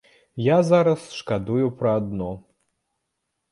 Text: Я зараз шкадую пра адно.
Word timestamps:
Я 0.45 0.55
зараз 0.69 1.01
шкадую 1.19 1.69
пра 1.83 1.93
адно. 2.03 2.31